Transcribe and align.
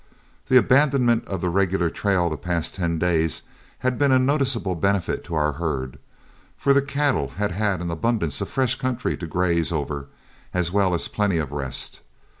The 0.47 0.57
abandonment 0.57 1.27
of 1.27 1.41
the 1.41 1.49
regular 1.49 1.91
trail 1.91 2.27
the 2.27 2.35
past 2.35 2.73
ten 2.73 2.97
days 2.97 3.43
had 3.85 3.99
been 3.99 4.11
a 4.11 4.17
noticeable 4.17 4.73
benefit 4.73 5.23
to 5.25 5.35
our 5.35 5.51
herd, 5.51 5.99
for 6.57 6.73
the 6.73 6.81
cattle 6.81 7.27
had 7.37 7.51
had 7.51 7.81
an 7.81 7.91
abundance 7.91 8.41
of 8.41 8.49
fresh 8.49 8.79
country 8.79 9.15
to 9.15 9.27
graze 9.27 9.71
over 9.71 10.07
as 10.55 10.71
well 10.71 10.95
as 10.95 11.07
plenty 11.07 11.37
of 11.37 11.51
rest. 11.51 12.01